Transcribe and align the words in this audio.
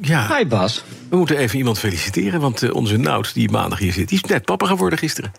ja, 0.00 0.36
Hi 0.36 0.46
Bas. 0.46 0.84
we 1.08 1.16
moeten 1.16 1.36
even 1.36 1.58
iemand 1.58 1.78
feliciteren. 1.78 2.40
Want 2.40 2.62
eh, 2.62 2.74
onze 2.74 2.96
Nout, 2.96 3.34
die 3.34 3.50
maandag 3.50 3.78
hier 3.78 3.92
zit, 3.92 4.08
die 4.08 4.20
is 4.22 4.30
net 4.30 4.44
papa 4.44 4.66
geworden 4.66 4.98
gisteren. 4.98 5.32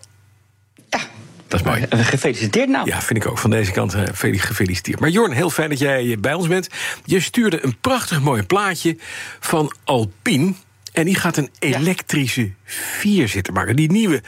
Ja, 0.88 1.00
Dat 1.48 1.60
is 1.60 1.66
mooi. 1.66 1.86
gefeliciteerd 1.90 2.68
nou. 2.68 2.86
Ja, 2.86 3.00
vind 3.02 3.24
ik 3.24 3.30
ook. 3.30 3.38
Van 3.38 3.50
deze 3.50 3.72
kant 3.72 3.94
eh, 3.94 4.02
gefeliciteerd. 4.12 5.00
Maar 5.00 5.10
Jorn, 5.10 5.32
heel 5.32 5.50
fijn 5.50 5.68
dat 5.68 5.78
jij 5.78 6.10
eh, 6.10 6.16
bij 6.18 6.34
ons 6.34 6.46
bent. 6.48 6.68
Je 7.04 7.20
stuurde 7.20 7.64
een 7.64 7.76
prachtig 7.80 8.20
mooi 8.20 8.42
plaatje 8.42 8.96
van 9.40 9.74
Alpine. 9.84 10.52
En 10.92 11.04
die 11.04 11.14
gaat 11.14 11.36
een 11.36 11.50
elektrische 11.58 12.50
vierzitter 12.64 13.52
maken. 13.52 13.76
Die 13.76 13.90
nieuwe 13.92 14.22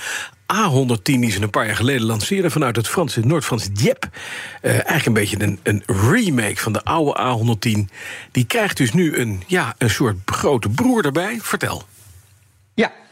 A110 0.54 1.02
die 1.02 1.30
ze 1.30 1.42
een 1.42 1.50
paar 1.50 1.66
jaar 1.66 1.76
geleden 1.76 2.06
lanceerden... 2.06 2.50
vanuit 2.50 2.76
het 2.76 2.88
Franse, 2.88 3.20
Noord-Franse 3.20 3.72
Dieppe. 3.72 4.08
Eh, 4.60 4.72
eigenlijk 4.72 5.06
een 5.06 5.12
beetje 5.12 5.42
een, 5.42 5.58
een 5.62 5.82
remake 5.86 6.56
van 6.56 6.72
de 6.72 6.84
oude 6.84 7.20
A110. 7.20 7.94
Die 8.30 8.44
krijgt 8.44 8.76
dus 8.76 8.92
nu 8.92 9.16
een, 9.16 9.42
ja, 9.46 9.74
een 9.78 9.90
soort 9.90 10.16
grote 10.24 10.68
broer 10.68 11.04
erbij. 11.04 11.38
Vertel. 11.40 11.84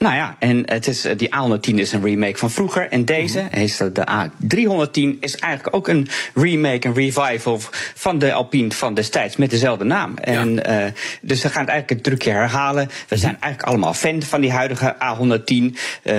Ja, 0.03 0.09
nou 0.09 0.19
ja, 0.21 0.37
en 0.39 0.63
het 0.65 0.87
is, 0.87 1.05
eh, 1.05 1.17
die 1.19 1.29
A110 1.35 1.79
is 1.79 1.93
een 1.93 2.03
remake 2.05 2.37
van 2.39 2.51
vroeger. 2.51 2.89
En 2.89 3.05
deze, 3.05 3.41
Mhm. 3.41 3.61
is 3.61 3.77
de 3.77 4.05
A310, 4.11 5.17
is 5.21 5.37
eigenlijk 5.37 5.77
ook 5.77 5.89
een 5.89 6.09
remake, 6.35 6.87
een 6.89 6.95
revival 6.95 7.61
van 7.95 8.19
de 8.19 8.33
Alpine 8.33 8.71
van 8.71 8.95
destijds 8.95 9.37
met 9.37 9.51
dezelfde 9.51 9.85
naam. 9.85 10.17
En, 10.17 10.65
eh, 10.65 10.93
dus 11.21 11.43
we 11.43 11.49
gaan 11.49 11.61
het 11.61 11.71
eigenlijk 11.71 11.91
een 11.91 12.13
trucje 12.13 12.31
herhalen. 12.31 12.91
We 13.09 13.17
zijn 13.17 13.37
eigenlijk 13.41 13.63
allemaal 13.63 13.95
fan 13.95 14.23
van 14.23 14.41
die 14.41 14.53
huidige 14.53 14.95
A110. 14.99 15.77
Eh, 16.03 16.13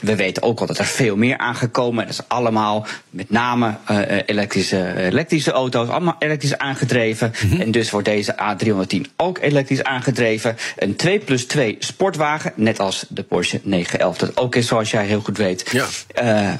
we 0.00 0.16
weten 0.16 0.42
ook 0.42 0.60
al 0.60 0.66
dat 0.66 0.78
er 0.78 0.84
veel 0.84 1.16
meer 1.16 1.38
aangekomen. 1.38 2.04
Dat 2.06 2.12
is 2.12 2.28
allemaal 2.28 2.86
met 3.10 3.30
name 3.30 3.74
elektrische, 4.26 4.94
elektrische 4.96 5.50
auto's, 5.52 5.88
allemaal 5.88 6.16
elektrisch 6.18 6.58
aangedreven. 6.58 7.32
Mhm. 7.46 7.60
En 7.60 7.70
dus 7.70 7.90
wordt 7.90 8.08
deze 8.08 8.34
A310 8.36 9.06
ook 9.16 9.38
elektrisch 9.40 9.84
aangedreven. 9.84 10.56
Een 10.76 10.96
2 10.96 11.18
plus 11.18 11.46
2 11.46 11.76
sportwagen, 11.78 12.52
net 12.56 12.70
als 12.80 13.04
de 13.08 13.22
Porsche 13.22 13.60
911. 13.62 14.18
Dat 14.18 14.36
ook 14.36 14.54
is, 14.54 14.66
zoals 14.66 14.90
jij 14.90 15.04
heel 15.06 15.20
goed 15.20 15.36
weet. 15.36 15.68
Ja. 15.72 15.86
Eh, 16.14 16.52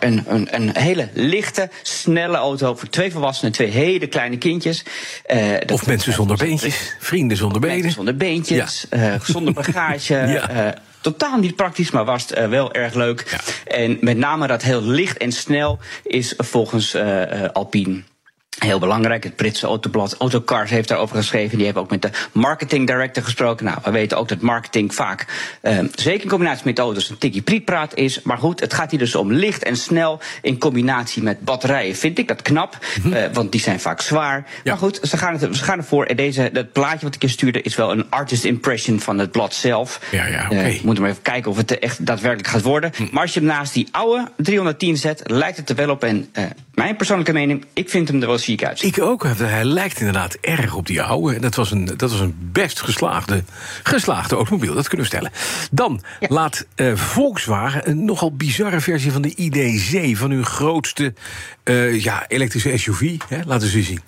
een, 0.00 0.24
een, 0.28 0.48
een 0.54 0.76
hele 0.76 1.08
lichte, 1.14 1.70
snelle 1.82 2.36
auto 2.36 2.74
voor 2.74 2.88
twee 2.88 3.10
volwassenen 3.12 3.50
en 3.52 3.56
twee 3.56 3.70
hele 3.70 4.06
kleine 4.06 4.38
kindjes. 4.38 4.84
Eh, 5.26 5.38
Of 5.72 5.86
mensen 5.86 6.12
zonder 6.12 6.36
beentjes, 6.36 6.94
vrienden 6.98 7.36
zonder 7.36 7.60
Mensen 7.60 7.78
benen. 7.78 7.92
zonder 7.94 8.16
beentjes, 8.16 8.86
eh, 8.90 9.14
zonder 9.22 9.52
bagage. 9.52 10.14
Ja. 10.30 10.48
eh, 10.50 10.80
totaal 11.00 11.38
niet 11.38 11.56
praktisch, 11.56 11.90
maar 11.90 12.04
was 12.04 12.22
het 12.22 12.32
eh, 12.32 12.48
wel 12.48 12.72
erg 12.72 12.94
leuk. 12.94 13.36
En 13.66 13.98
met 14.00 14.16
name 14.16 14.46
dat 14.46 14.62
heel 14.62 14.82
licht 14.82 15.16
en 15.16 15.32
snel 15.32 15.78
is 16.02 16.34
volgens 16.36 16.94
eh, 16.94 17.44
eh, 17.44 17.50
Alpine. 17.52 18.02
Heel 18.60 18.78
belangrijk, 18.78 19.24
het 19.24 19.36
Britse 19.36 19.66
autoblad 19.66 20.16
Autocars 20.18 20.70
heeft 20.70 20.88
daarover 20.88 21.16
geschreven. 21.16 21.56
Die 21.56 21.64
hebben 21.64 21.82
ook 21.82 21.90
met 21.90 22.02
de 22.02 22.10
marketing 22.32 22.86
director 22.86 23.22
gesproken. 23.22 23.64
Nou, 23.64 23.78
we 23.84 23.90
weten 23.90 24.18
ook 24.18 24.28
dat 24.28 24.40
marketing 24.40 24.94
vaak, 24.94 25.26
eh, 25.60 25.78
zeker 25.94 26.22
in 26.22 26.28
combinatie 26.28 26.64
met 26.64 26.78
auto's, 26.78 27.10
een 27.10 27.18
tikkie 27.18 27.42
prietpraat 27.42 27.94
is. 27.94 28.22
Maar 28.22 28.38
goed, 28.38 28.60
het 28.60 28.74
gaat 28.74 28.90
hier 28.90 28.98
dus 28.98 29.14
om 29.14 29.32
licht 29.32 29.62
en 29.62 29.76
snel 29.76 30.20
in 30.42 30.58
combinatie 30.58 31.22
met 31.22 31.40
batterijen. 31.40 31.96
Vind 31.96 32.18
ik 32.18 32.28
dat 32.28 32.42
knap, 32.42 32.78
eh, 33.12 33.22
want 33.32 33.52
die 33.52 33.60
zijn 33.60 33.80
vaak 33.80 34.00
zwaar. 34.00 34.38
Mhm. 34.40 34.48
Ja. 34.48 34.60
Maar 34.64 34.76
goed, 34.76 35.00
ze 35.02 35.16
gaan, 35.16 35.32
het, 35.32 35.56
ze 35.56 35.64
gaan 35.64 35.78
ervoor. 35.78 36.04
En 36.04 36.16
deze, 36.16 36.50
dat 36.52 36.72
plaatje 36.72 37.06
wat 37.06 37.14
ik 37.14 37.22
je 37.22 37.28
stuurde 37.28 37.62
is 37.62 37.76
wel 37.76 37.90
een 37.90 38.10
artist 38.10 38.44
impression 38.44 39.00
van 39.00 39.18
het 39.18 39.30
blad 39.30 39.54
zelf. 39.54 40.00
Ja, 40.10 40.26
ja, 40.26 40.44
oké. 40.44 40.60
Eh, 40.60 40.82
moet 40.82 40.98
maar 40.98 41.10
even 41.10 41.22
kijken 41.22 41.50
of 41.50 41.56
het 41.56 41.78
echt 41.78 42.06
daadwerkelijk 42.06 42.48
gaat 42.48 42.62
worden. 42.62 42.92
Hm. 42.96 43.06
Maar 43.10 43.22
als 43.22 43.34
je 43.34 43.40
hem 43.40 43.48
naast 43.48 43.74
die 43.74 43.88
oude 43.90 44.28
310 44.36 44.96
zet, 44.96 45.22
lijkt 45.24 45.56
het 45.56 45.68
er 45.68 45.76
wel 45.76 45.90
op. 45.90 46.04
En 46.04 46.28
eh, 46.32 46.44
mijn 46.82 46.96
persoonlijke 46.96 47.32
mening, 47.32 47.64
ik 47.72 47.90
vind 47.90 48.08
hem 48.08 48.20
er 48.20 48.26
wel 48.26 48.38
chic 48.38 48.64
uitzien. 48.64 48.88
Ik 48.88 49.00
ook. 49.00 49.26
Hij 49.38 49.64
lijkt 49.64 49.98
inderdaad 49.98 50.34
erg 50.40 50.74
op 50.74 50.86
die 50.86 51.02
oude. 51.02 51.34
En 51.34 51.40
Dat 51.40 51.54
was 51.54 51.70
een, 51.70 51.84
dat 51.96 52.10
was 52.10 52.20
een 52.20 52.34
best 52.52 52.80
geslaagde, 52.80 53.44
geslaagde 53.82 54.34
automobiel, 54.36 54.74
dat 54.74 54.88
kunnen 54.88 55.06
we 55.06 55.16
stellen. 55.16 55.32
Dan 55.70 56.02
laat 56.20 56.66
eh, 56.74 56.94
Volkswagen 56.94 57.88
een 57.90 58.04
nogal 58.04 58.32
bizarre 58.36 58.80
versie 58.80 59.12
van 59.12 59.22
de 59.22 59.34
ID.C... 59.36 60.16
van 60.16 60.30
hun 60.30 60.44
grootste 60.46 61.14
eh, 61.62 62.00
ja, 62.02 62.24
elektrische 62.28 62.76
SUV. 62.78 63.16
Hè? 63.28 63.38
Laten 63.44 63.68
ze 63.68 63.82
zien. 63.82 64.00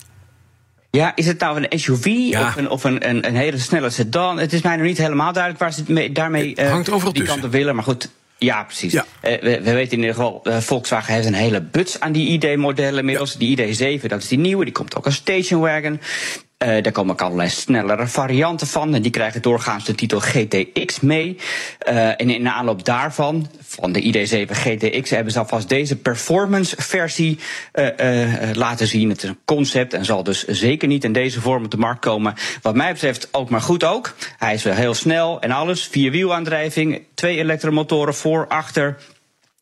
Ja, 0.91 1.15
is 1.15 1.25
het 1.27 1.39
nou 1.39 1.63
een 1.69 1.79
SUV 1.79 2.05
Ja. 2.05 2.41
of, 2.47 2.55
een, 2.55 2.69
of 2.69 2.83
een, 2.83 3.09
een, 3.09 3.27
een 3.27 3.35
hele 3.35 3.57
snelle 3.57 3.89
sedan? 3.89 4.37
Het 4.39 4.53
is 4.53 4.61
mij 4.61 4.75
nog 4.75 4.85
niet 4.85 4.97
helemaal 4.97 5.33
duidelijk 5.33 5.61
waar 5.63 5.73
ze 5.73 5.79
het 5.79 5.89
mee, 5.89 6.11
daarmee 6.11 6.49
Het 6.55 6.69
hangt 6.69 6.87
eh, 6.87 6.93
overal 6.93 7.13
die 7.13 7.21
tussen. 7.23 7.41
kant 7.41 7.53
willen. 7.53 7.75
Maar 7.75 7.83
goed, 7.83 8.09
ja, 8.43 8.63
precies. 8.63 8.93
Ja. 8.93 9.05
Eh, 9.21 9.41
we, 9.41 9.61
we 9.61 9.73
weten 9.73 9.91
in 9.91 9.99
ieder 9.99 10.15
geval, 10.15 10.39
eh, 10.43 10.57
Volkswagen 10.57 11.13
heeft 11.13 11.27
een 11.27 11.33
hele 11.33 11.61
buts 11.61 11.99
aan 11.99 12.11
die 12.11 12.27
ID-modellen 12.27 12.99
inmiddels. 12.99 13.37
Die 13.37 13.57
ID7, 13.57 14.05
dat 14.07 14.21
is 14.21 14.27
die 14.27 14.39
nieuwe, 14.39 14.63
die 14.63 14.73
komt 14.73 14.95
ook 14.95 15.05
als 15.05 15.15
stationwagen. 15.15 15.93
Eh, 15.93 16.52
daar 16.63 16.91
komen 16.91 17.11
ook 17.13 17.21
allerlei 17.21 17.49
snellere 17.49 18.07
varianten 18.07 18.67
van. 18.67 18.93
En 18.93 19.01
die 19.01 19.11
krijgen 19.11 19.41
doorgaans 19.41 19.85
de 19.85 19.95
titel 19.95 20.19
GTX 20.19 20.99
mee. 20.99 21.37
Eh, 21.79 22.07
en 22.07 22.29
in 22.29 22.49
aanloop 22.49 22.85
daarvan, 22.85 23.49
van 23.61 23.91
de 23.91 24.01
ID7 24.01 24.51
GTX, 24.51 25.09
hebben 25.09 25.33
ze 25.33 25.39
alvast 25.39 25.69
deze 25.69 25.95
performance-versie 25.95 27.39
eh, 27.71 28.49
eh, 28.49 28.55
laten 28.55 28.87
zien. 28.87 29.09
Het 29.09 29.23
is 29.23 29.29
een 29.29 29.39
concept 29.45 29.93
en 29.93 30.05
zal 30.05 30.23
dus 30.23 30.45
zeker 30.45 30.87
niet 30.87 31.03
in 31.03 31.13
deze 31.13 31.41
vorm 31.41 31.63
op 31.63 31.71
de 31.71 31.77
markt 31.77 31.99
komen. 31.99 32.33
Wat 32.61 32.75
mij 32.75 32.93
betreft 32.93 33.27
ook 33.31 33.49
maar 33.49 33.61
goed 33.61 33.83
ook. 33.83 34.15
Hij 34.37 34.53
is 34.53 34.63
wel 34.63 34.73
heel 34.73 34.93
snel 34.93 35.41
en 35.41 35.51
alles. 35.51 35.83
Vierwielaandrijving, 35.83 37.01
twee 37.13 37.37
elektromotoren 37.37 38.15
voor, 38.15 38.47
achter. 38.47 38.97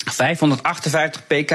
558 0.06 1.28
pk, 1.28 1.52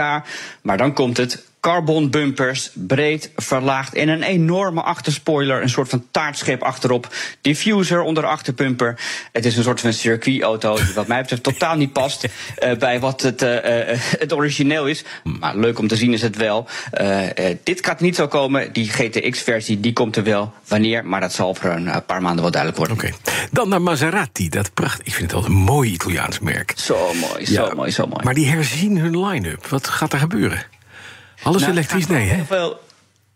maar 0.62 0.76
dan 0.76 0.92
komt 0.92 1.16
het. 1.16 1.44
Carbon 1.66 2.10
bumpers, 2.10 2.70
breed, 2.74 3.30
verlaagd 3.36 3.94
en 3.94 4.08
een 4.08 4.22
enorme 4.22 4.82
achterspoiler. 4.82 5.62
Een 5.62 5.68
soort 5.68 5.88
van 5.88 6.06
taartschip 6.10 6.62
achterop. 6.62 7.14
Diffuser 7.40 8.00
onder 8.00 8.22
de 8.22 8.28
achterbumper. 8.28 9.00
Het 9.32 9.44
is 9.44 9.56
een 9.56 9.62
soort 9.62 9.80
van 9.80 9.92
circuitauto 9.92 10.76
die 10.76 10.94
wat 10.94 11.06
mij 11.06 11.20
betreft 11.20 11.42
totaal 11.42 11.76
niet 11.76 11.92
past 11.92 12.24
eh, 12.56 12.76
bij 12.76 13.00
wat 13.00 13.22
het, 13.22 13.42
eh, 13.42 13.90
eh, 13.90 13.98
het 14.00 14.32
origineel 14.32 14.86
is. 14.86 15.04
Maar 15.40 15.56
leuk 15.56 15.78
om 15.78 15.88
te 15.88 15.96
zien 15.96 16.12
is 16.12 16.22
het 16.22 16.36
wel. 16.36 16.68
Dit 17.62 17.86
gaat 17.86 18.00
niet 18.00 18.16
zo 18.16 18.26
komen. 18.26 18.72
Die 18.72 18.88
GTX-versie 18.88 19.80
die 19.80 19.92
komt 19.92 20.16
er 20.16 20.24
wel. 20.24 20.52
Wanneer? 20.68 21.06
Maar 21.06 21.20
dat 21.20 21.32
zal 21.32 21.54
voor 21.54 21.70
een 21.70 22.04
paar 22.06 22.22
maanden 22.22 22.42
wel 22.42 22.52
duidelijk 22.52 22.86
worden. 22.86 22.96
Oké. 22.96 23.16
Dan 23.50 23.68
naar 23.68 23.82
Maserati. 23.82 24.48
Dat 24.48 24.74
pracht, 24.74 25.00
ik 25.04 25.14
vind 25.14 25.30
het 25.30 25.32
altijd 25.32 25.52
een 25.52 25.64
mooi 25.64 25.90
Italiaans 25.90 26.38
merk. 26.38 26.72
Zo 26.76 27.14
mooi, 27.14 27.46
zo 27.46 27.52
Ja, 27.52 27.74
mooi, 27.74 27.90
zo 27.90 28.06
mooi. 28.06 28.24
Maar 28.24 28.34
die 28.34 28.48
herzien 28.48 28.98
hun 28.98 29.26
line-up. 29.26 29.66
Wat 29.66 29.88
gaat 29.88 30.12
er 30.12 30.18
gebeuren? 30.18 30.75
Alles 31.42 31.60
Nou, 31.60 31.72
elektrisch? 31.72 32.06
Nee, 32.06 32.28
hè? 32.28 32.34
heel 32.34 32.44
veel- 32.44 32.78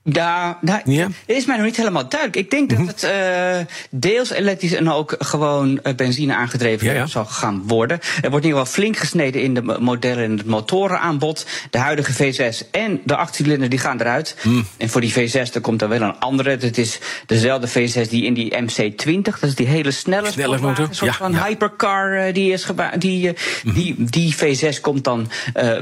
Ja, 0.03 0.59
nou, 0.61 0.81
Ja? 0.84 1.05
Mhm. 1.06 1.12
het 1.27 1.37
is 1.37 1.47
mij 1.47 1.56
nog 1.56 1.65
niet 1.66 1.77
helemaal 1.77 2.09
duidelijk. 2.09 2.38
Ik 2.41 2.50
denk 2.50 2.71
dat 2.71 2.87
het 2.87 3.03
eh, 3.03 3.56
deels 3.91 4.31
elektrisch 4.31 4.72
en 4.72 4.91
ook 4.91 5.15
gewoon 5.19 5.81
eh, 5.83 5.94
benzine 5.94 6.34
aangedreven 6.34 6.87
Ja, 6.87 6.93
ja. 6.93 7.06
zal 7.06 7.25
gaan 7.25 7.62
worden. 7.66 7.99
Er 8.22 8.31
wordt 8.31 8.44
in 8.44 8.50
ieder 8.50 8.59
geval 8.66 8.66
flink 8.83 8.97
gesneden 8.97 9.43
in 9.43 9.55
de 9.55 9.62
mo- 9.62 9.78
modellen 9.81 10.25
en 10.25 10.37
het 10.37 10.47
motorenaanbod. 10.47 11.47
De 11.71 11.78
huidige 11.78 12.12
V6 12.33 12.71
en 12.71 13.00
de 13.05 13.16
achtcilinder 13.16 13.69
die 13.69 13.78
gaan 13.78 14.00
eruit. 14.00 14.37
Mhm. 14.43 14.62
En 14.77 14.88
voor 14.88 15.00
die 15.00 15.12
V6 15.12 15.53
er 15.55 15.61
komt 15.61 15.83
er 15.83 15.88
wel 15.88 16.00
een 16.03 16.19
andere. 16.19 16.50
Het 16.50 16.78
is 16.78 16.99
dezelfde 17.27 17.69
V6 17.69 18.09
die 18.09 18.25
in 18.25 18.34
die 18.34 18.55
MC20, 18.62 19.21
dat 19.22 19.43
is 19.43 19.55
die 19.55 19.67
hele 19.67 19.91
snelle, 19.91 20.59
motor, 20.61 20.88
Een 20.88 20.94
soort 20.94 21.17
van. 21.17 21.32
Mhm. 21.32 21.44
hypercar 21.44 22.12
eh, 22.27 22.34
die 22.34 22.53
is 22.53 22.65
geba- 22.65 22.97
die, 22.99 23.32
die, 23.75 23.94
die 23.99 24.35
V6 24.37 24.81
komt 24.81 25.05
dan 25.05 25.31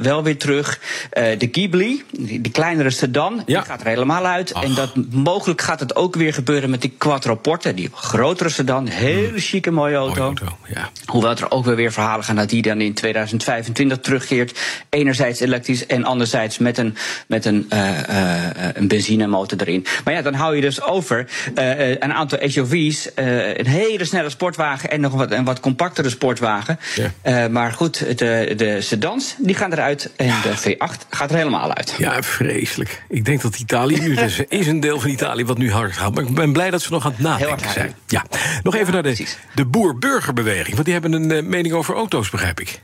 wel 0.03 0.23
weer 0.23 0.37
terug. 0.39 0.81
De 1.11 1.49
Ghibli, 1.53 2.03
die, 2.11 2.41
die 2.41 2.53
kleinere 2.53 2.91
sedan, 2.91 3.43
die 3.47 3.63
gaat 3.63 3.81
er 3.81 3.87
helemaal 3.87 4.07
uit. 4.13 4.55
Ach. 4.55 4.63
En 4.63 4.75
dat, 4.75 4.91
mogelijk 5.11 5.61
gaat 5.61 5.81
het 5.81 5.97
ook 5.97 6.15
weer 6.15 6.35
gebeuren 6.35 6.71
met 6.71 6.81
die 6.81 6.95
Quattroporte, 6.99 7.75
die 7.75 7.91
grotere 7.95 8.49
sedan. 8.49 8.87
Hele 8.87 9.39
chique, 9.39 9.71
mooie 9.71 9.97
auto. 9.97 10.23
Mooie 10.23 10.39
auto, 10.41 10.57
ja. 10.75 10.91
Hoewel 11.07 11.31
er 11.31 11.51
ook 11.51 11.65
weer 11.65 11.77
weer 11.77 11.93
verhalen 11.93 12.25
gaan 12.25 12.37
dat 12.37 12.49
die 12.49 12.63
dan 12.63 12.81
in 12.81 12.95
2025 12.95 13.99
terugkeert. 13.99 14.59
Enerzijds 14.91 15.41
elektrisch 15.41 15.87
en 15.87 16.05
anderzijds 16.05 16.59
met 16.59 16.79
een, 16.79 16.97
met 17.27 17.45
een, 17.45 17.67
eh, 17.69 18.47
eh, 18.49 18.71
een 18.75 18.89
benzinemotor 18.89 19.61
erin. 19.61 19.87
Maar 20.05 20.15
ja, 20.15 20.23
dan 20.23 20.35
hou 20.35 20.55
je 20.55 20.61
dus 20.61 20.83
over 20.83 21.27
een 21.55 22.13
aantal 22.13 22.39
SUV's, 22.43 23.11
een 23.15 23.67
hele 23.67 24.05
snelle 24.05 24.31
sportwagen 24.31 24.91
en 24.91 25.01
nog 25.01 25.13
wat, 25.13 25.31
een 25.31 25.45
wat 25.45 25.61
compactere 25.61 26.09
sportwagen. 26.09 26.79
Ja. 27.23 27.49
Maar 27.49 27.73
goed, 27.73 28.19
de, 28.19 28.53
de 28.57 28.81
sedans 28.81 29.35
die 29.39 29.55
gaan 29.55 29.73
eruit 29.73 30.11
en 30.17 30.35
de 30.43 30.59
V8 30.59 31.09
gaat 31.11 31.31
er 31.31 31.37
helemaal 31.37 31.75
uit. 31.75 31.95
Ja, 31.99 32.23
vreselijk. 32.23 33.03
Ik 33.09 33.25
denk 33.25 33.43
dat 33.43 33.59
Italië 33.59 33.98
10 34.01 34.09
minuten 34.09 34.49
is 34.49 34.67
een 34.67 34.81
deel 34.81 35.01
van 35.01 35.11
Italië 35.11 35.45
wat 35.45 35.59
nu 35.59 35.73
hard 35.73 35.93
gaat. 35.93 36.15
Maar 36.15 36.25
ik 36.25 36.35
ben 36.35 36.53
blij 36.53 36.71
dat 36.71 36.83
ze 36.83 36.93
nog 36.93 37.05
aan 37.05 37.11
het 37.11 37.21
nadenken 37.21 37.71
zijn. 37.71 37.95
Ja. 38.07 38.25
Nog 38.63 38.75
even 38.75 38.93
naar 38.93 39.03
de, 39.03 39.27
de 39.55 39.65
boer-burgerbeweging. 39.65 40.73
Want 40.73 40.85
die 40.85 40.93
hebben 40.93 41.13
een 41.13 41.31
uh, 41.31 41.43
mening 41.43 41.75
over 41.75 41.95
auto's, 41.95 42.31
begrijp 42.31 42.61
ik. 42.61 42.81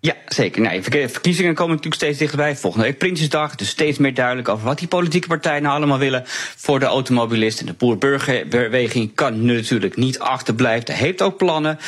Ja, 0.00 0.14
zeker. 0.26 0.62
Nee, 0.62 0.82
verkiezingen 0.82 1.54
komen 1.54 1.74
natuurlijk 1.74 2.02
steeds 2.02 2.18
dichterbij. 2.18 2.56
Volgende 2.56 2.86
week 2.86 2.98
Prinsjesdag. 2.98 3.54
Dus 3.54 3.68
steeds 3.68 3.98
meer 3.98 4.14
duidelijk 4.14 4.48
over 4.48 4.64
wat 4.64 4.78
die 4.78 4.88
politieke 4.88 5.28
partijen 5.28 5.62
nou 5.62 5.76
allemaal 5.76 5.98
willen 5.98 6.22
voor 6.56 6.78
de 6.78 6.86
automobilist. 6.86 7.60
En 7.60 7.66
de 7.66 7.72
boer-burgerbeweging 7.72 9.14
kan 9.14 9.44
natuurlijk 9.44 9.96
niet 9.96 10.18
achterblijven. 10.18 10.94
Heeft 10.94 11.22
ook 11.22 11.36
plannen. 11.36 11.78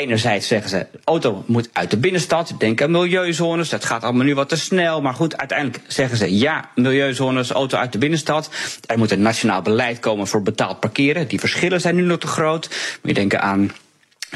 Enerzijds 0.00 0.46
zeggen 0.46 0.70
ze, 0.70 0.86
auto 1.04 1.44
moet 1.46 1.68
uit 1.72 1.90
de 1.90 1.96
binnenstad. 1.96 2.54
Denk 2.58 2.82
aan 2.82 2.90
milieuzones. 2.90 3.68
Dat 3.68 3.84
gaat 3.84 4.02
allemaal 4.02 4.24
nu 4.24 4.34
wat 4.34 4.48
te 4.48 4.56
snel. 4.56 5.00
Maar 5.02 5.14
goed, 5.14 5.36
uiteindelijk 5.36 5.80
zeggen 5.86 6.18
ze 6.18 6.38
ja, 6.38 6.70
milieuzones, 6.74 7.50
auto 7.50 7.78
uit 7.78 7.92
de 7.92 7.98
binnenstad. 7.98 8.50
Er 8.86 8.98
moet 8.98 9.10
een 9.10 9.22
nationaal 9.22 9.62
beleid 9.62 9.98
komen 9.98 10.26
voor 10.26 10.42
betaald 10.42 10.80
parkeren. 10.80 11.28
Die 11.28 11.40
verschillen 11.40 11.80
zijn 11.80 11.94
nu 11.94 12.02
nog 12.02 12.18
te 12.18 12.26
groot. 12.26 12.68
Moet 12.68 13.00
je 13.02 13.14
denken 13.14 13.40
aan 13.40 13.70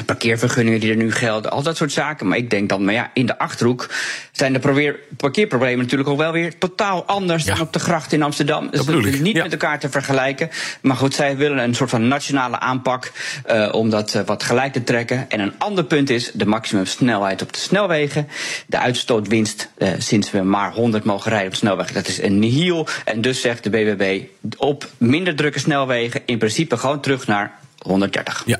parkeervergunningen 0.05 0.79
die 0.79 0.89
er 0.91 0.95
nu 0.95 1.11
gelden, 1.11 1.51
al 1.51 1.63
dat 1.63 1.77
soort 1.77 1.91
zaken. 1.91 2.27
Maar 2.27 2.37
ik 2.37 2.49
denk 2.49 2.69
dan, 2.69 2.85
maar 2.85 2.93
ja, 2.93 3.11
in 3.13 3.25
de 3.25 3.37
achterhoek 3.37 3.89
zijn 4.31 4.53
de 4.53 4.95
parkeerproblemen 5.17 5.79
natuurlijk 5.79 6.09
ook 6.09 6.17
wel 6.17 6.31
weer 6.31 6.57
totaal 6.57 7.05
anders 7.05 7.45
dan 7.45 7.61
op 7.61 7.73
de 7.73 7.79
gracht 7.79 8.13
in 8.13 8.23
Amsterdam. 8.23 8.69
Dus 8.71 8.85
dat 8.85 9.05
is 9.05 9.19
niet 9.19 9.37
met 9.37 9.51
elkaar 9.51 9.79
te 9.79 9.89
vergelijken. 9.89 10.49
Maar 10.81 10.95
goed, 10.95 11.13
zij 11.13 11.37
willen 11.37 11.57
een 11.57 11.75
soort 11.75 11.89
van 11.89 12.07
nationale 12.07 12.59
aanpak 12.59 13.11
uh, 13.49 13.69
om 13.71 13.89
dat 13.89 14.13
uh, 14.13 14.21
wat 14.25 14.43
gelijk 14.43 14.73
te 14.73 14.83
trekken. 14.83 15.29
En 15.29 15.39
een 15.39 15.53
ander 15.57 15.83
punt 15.83 16.09
is 16.09 16.31
de 16.33 16.45
maximumsnelheid 16.45 17.41
op 17.41 17.53
de 17.53 17.59
snelwegen. 17.59 18.27
De 18.67 18.79
uitstootwinst 18.79 19.69
uh, 19.77 19.89
sinds 19.97 20.31
we 20.31 20.41
maar 20.41 20.73
100 20.73 21.03
mogen 21.03 21.31
rijden 21.31 21.47
op 21.47 21.55
snelwegen, 21.55 21.93
dat 21.93 22.07
is 22.07 22.21
een 22.21 22.39
nihil. 22.39 22.87
En 23.05 23.21
dus 23.21 23.41
zegt 23.41 23.63
de 23.63 23.69
BBB 23.69 24.21
op 24.57 24.87
minder 24.97 25.35
drukke 25.35 25.59
snelwegen 25.59 26.21
in 26.25 26.37
principe 26.37 26.77
gewoon 26.77 27.01
terug 27.01 27.27
naar 27.27 27.51
130. 27.77 28.43
Ja. 28.45 28.59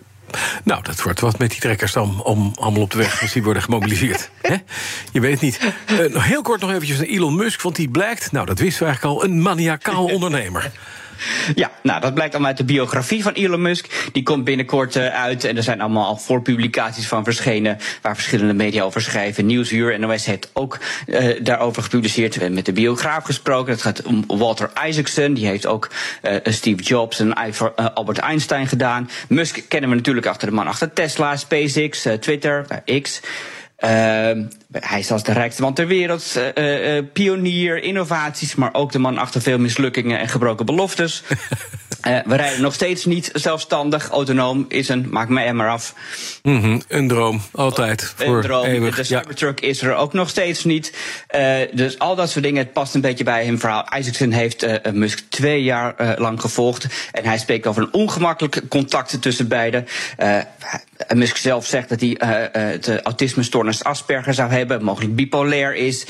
Nou, 0.64 0.84
dat 0.84 1.02
wordt 1.02 1.20
wat 1.20 1.38
met 1.38 1.50
die 1.50 1.60
trekkers 1.60 1.92
dan 1.92 2.24
om 2.24 2.54
allemaal 2.56 2.82
op 2.82 2.92
de 2.92 2.98
weg 2.98 3.22
als 3.22 3.32
die 3.32 3.44
worden 3.44 3.64
gemobiliseerd. 3.64 4.30
Je 5.12 5.20
weet 5.20 5.32
het 5.32 5.42
niet. 5.42 5.60
Uh, 5.92 6.24
heel 6.24 6.42
kort 6.42 6.62
nog 6.62 6.72
eventjes 6.72 6.98
naar 6.98 7.08
Elon 7.08 7.36
Musk, 7.36 7.62
want 7.62 7.76
die 7.76 7.90
blijkt, 7.90 8.32
nou 8.32 8.46
dat 8.46 8.60
wisten 8.60 8.80
we 8.80 8.86
eigenlijk 8.86 9.16
al, 9.16 9.24
een 9.24 9.42
maniacaal 9.42 10.06
ondernemer. 10.06 10.72
Ja, 11.56 11.72
nou, 11.84 12.02
dat 12.02 12.14
blijkt 12.14 12.34
allemaal 12.34 12.50
uit 12.50 12.60
de 12.60 12.74
biografie 12.74 13.24
van 13.24 13.34
Elon 13.34 13.62
Musk. 13.62 14.10
Die 14.12 14.24
komt 14.24 14.44
binnenkort 14.44 14.96
uh, 14.96 15.08
uit 15.08 15.44
en 15.44 15.58
er 15.58 15.64
zijn 15.64 15.82
allemaal 15.82 16.06
al 16.06 16.18
voorpublicaties 16.18 17.08
van 17.08 17.24
verschenen... 17.24 17.78
waar 18.02 18.16
verschillende 18.16 18.54
media 18.54 18.84
over 18.84 19.02
schrijven. 19.02 19.46
Nieuwsuur, 19.46 20.00
NOS 20.00 20.26
heeft 20.26 20.50
ook 20.54 20.80
uh, 21.08 21.40
daarover 21.42 21.84
gepubliceerd. 21.84 22.36
We 22.36 22.50
met 22.50 22.66
de 22.66 22.74
biograaf 22.74 23.24
gesproken. 23.24 23.72
Het 23.72 23.82
gaat 23.82 24.02
om 24.02 24.24
Walter 24.28 24.72
Isaacson. 24.88 25.34
Die 25.34 25.46
heeft 25.46 25.66
ook 25.66 25.90
uh, 26.24 26.36
Steve 26.44 26.84
Jobs 26.84 27.20
en 27.20 27.34
Albert 27.94 28.18
Einstein 28.18 28.68
gedaan. 28.68 29.10
Musk 29.28 29.62
kennen 29.68 29.90
we 29.90 29.96
natuurlijk 29.96 30.26
achter 30.28 30.48
de 30.48 30.54
man 30.54 30.68
achter 30.68 30.94
Tesla, 30.94 31.36
SpaceX, 31.36 32.08
Twitter, 32.20 32.66
X... 33.02 33.22
Uh, 33.84 33.90
hij 34.72 35.00
is 35.00 35.12
als 35.12 35.24
de 35.24 35.34
rijkste 35.34 35.62
man 35.62 35.74
ter 35.74 35.88
wereld, 35.88 36.40
uh, 36.58 36.96
uh, 36.96 37.04
pionier, 37.14 37.84
innovaties, 37.84 38.56
maar 38.56 38.74
ook 38.74 38.92
de 38.92 39.00
man 39.00 39.18
achter 39.18 39.42
veel 39.42 39.60
mislukkingen 39.60 40.20
en 40.20 40.30
gebroken 40.30 40.66
beloftes. 40.66 41.24
Uh, 42.08 42.20
we 42.26 42.36
rijden 42.36 42.62
nog 42.62 42.74
steeds 42.74 43.06
niet 43.06 43.30
zelfstandig. 43.34 44.10
Autonoom 44.10 44.66
is 44.68 44.90
een, 44.90 45.08
maak 45.10 45.30
mij 45.30 45.46
er 45.46 45.56
maar 45.56 45.70
af. 45.70 45.94
Mm 46.44 46.62
-hmm, 46.62 46.82
een 46.88 47.08
droom, 47.08 47.42
altijd. 47.52 48.14
Een 48.18 48.26
voor 48.26 48.42
droom. 48.42 48.66
Eeuwig. 48.66 48.96
De 48.96 49.04
Cybertruck 49.04 49.60
ja. 49.60 49.68
is 49.68 49.82
er 49.82 49.96
ook 49.96 50.14
nog 50.14 50.30
steeds 50.30 50.64
niet. 50.64 50.94
Uh, 51.36 51.56
dus 51.74 52.00
al 52.00 52.16
dat 52.16 52.30
soort 52.30 52.44
dingen, 52.44 52.64
het 52.64 52.74
past 52.74 52.96
een 52.96 53.02
beetje 53.02 53.24
bij 53.24 53.46
hem 53.46 53.60
verhaal. 53.60 53.88
Isaacson 53.98 54.32
heeft 54.32 54.64
uh, 54.64 54.76
Musk 54.92 55.24
twee 55.30 55.64
jaar 55.64 56.16
lang 56.18 56.42
gevolgd. 56.42 56.88
En 57.12 57.26
hij 57.26 57.38
spreekt 57.38 57.68
over 57.68 57.82
een 57.84 57.94
ongemakkelijk 57.94 58.62
contact 58.70 59.22
tussen 59.22 59.48
beiden. 59.48 59.88
Musk 61.14 61.38
zelf 61.38 61.66
zegt 61.66 61.90
dat 61.90 62.00
hij 62.00 62.18
het 62.52 63.02
autisme-stoornis 63.02 63.84
Asperger 63.84 64.34
zou 64.34 64.52
hebben, 64.52 64.84
mogelijk 64.84 65.16
bipolair 65.16 65.76
is. 65.76 66.06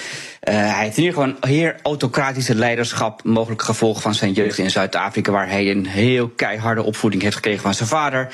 Hij 0.50 0.84
heeft 0.84 0.98
in 0.98 1.04
ieder 1.04 1.20
geval 1.20 1.36
een 1.40 1.50
heer 1.50 1.76
autocratische 1.84 2.56
leiderschap, 2.56 3.24
mogelijk 3.24 3.62
gevolg 3.62 4.02
van 4.02 4.14
zijn 4.14 4.32
jeugd 4.32 4.58
in 4.58 4.72
Zuid-Afrika, 4.72 5.32
waar 5.32 5.50
hij 5.50 5.72
een 5.72 5.86
heel 5.86 6.28
keiharde 6.30 6.84
opvoeding 6.84 7.22
heeft 7.22 7.36
gekregen 7.36 7.62
van 7.62 7.74
zijn 7.74 7.90
vader. 7.90 8.28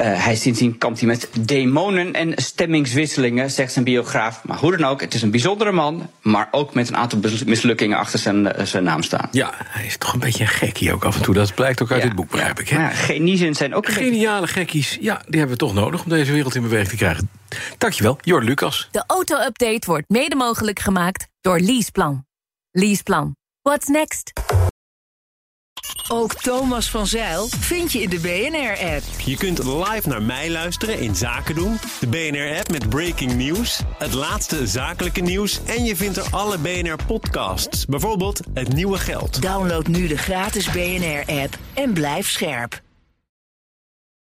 Uh, 0.00 0.24
hij 0.24 0.36
sindsdien 0.36 0.78
kampt 0.78 0.98
hij 0.98 1.08
met 1.08 1.28
demonen 1.40 2.12
en 2.12 2.32
stemmingswisselingen, 2.36 3.50
zegt 3.50 3.72
zijn 3.72 3.84
biograaf. 3.84 4.44
Maar 4.44 4.58
hoe 4.58 4.76
dan 4.76 4.90
ook, 4.90 5.00
het 5.00 5.14
is 5.14 5.22
een 5.22 5.30
bijzondere 5.30 5.72
man, 5.72 6.10
maar 6.22 6.48
ook 6.50 6.74
met 6.74 6.88
een 6.88 6.96
aantal 6.96 7.18
mislukkingen 7.46 7.98
achter 7.98 8.18
zijn, 8.18 8.44
uh, 8.44 8.50
zijn 8.64 8.84
naam 8.84 9.02
staan. 9.02 9.28
Ja, 9.30 9.50
hij 9.56 9.86
is 9.86 9.96
toch 9.96 10.12
een 10.12 10.20
beetje 10.20 10.42
een 10.42 10.48
gekkie 10.48 10.92
ook 10.92 11.04
af 11.04 11.16
en 11.16 11.22
toe. 11.22 11.34
Dat 11.34 11.54
blijkt 11.54 11.82
ook 11.82 11.90
uit 11.90 12.02
ja, 12.02 12.06
dit 12.06 12.16
boek, 12.16 12.30
begrijp 12.30 12.56
ja. 12.56 12.62
ik. 12.62 12.68
Hè? 12.68 12.78
Maar 12.78 12.92
geniezen 12.92 13.54
zijn 13.54 13.74
ook 13.74 13.88
Geniale 13.88 14.46
gekkies, 14.46 14.98
ja, 15.00 15.22
die 15.26 15.38
hebben 15.38 15.58
we 15.58 15.64
toch 15.64 15.74
nodig 15.74 16.02
om 16.02 16.08
deze 16.08 16.32
wereld 16.32 16.54
in 16.54 16.62
beweging 16.62 16.88
te 16.90 16.96
krijgen. 16.96 17.39
Dankjewel, 17.78 18.18
Jor 18.20 18.42
Lucas. 18.42 18.88
De 18.90 19.04
auto-update 19.06 19.86
wordt 19.86 20.08
mede 20.08 20.36
mogelijk 20.36 20.78
gemaakt 20.78 21.26
door 21.40 21.60
Leaseplan. 21.60 22.26
Leaseplan. 22.70 23.36
What's 23.62 23.86
next? 23.86 24.32
Ook 26.08 26.34
Thomas 26.34 26.90
van 26.90 27.06
Zeil 27.06 27.46
vind 27.48 27.92
je 27.92 28.02
in 28.02 28.10
de 28.10 28.18
BNR-app. 28.18 29.02
Je 29.24 29.36
kunt 29.36 29.64
live 29.64 30.08
naar 30.08 30.22
mij 30.22 30.50
luisteren 30.50 30.98
in 30.98 31.14
Zaken 31.14 31.54
doen. 31.54 31.78
De 32.00 32.06
BNR-app 32.06 32.70
met 32.70 32.88
breaking 32.88 33.34
news, 33.34 33.80
het 33.98 34.12
laatste 34.12 34.66
zakelijke 34.66 35.20
nieuws... 35.20 35.60
en 35.64 35.84
je 35.84 35.96
vindt 35.96 36.16
er 36.16 36.26
alle 36.30 36.58
BNR-podcasts, 36.58 37.86
bijvoorbeeld 37.86 38.40
Het 38.54 38.72
Nieuwe 38.72 38.98
Geld. 38.98 39.42
Download 39.42 39.86
nu 39.86 40.06
de 40.06 40.18
gratis 40.18 40.70
BNR-app 40.70 41.58
en 41.74 41.92
blijf 41.92 42.28
scherp. 42.28 42.80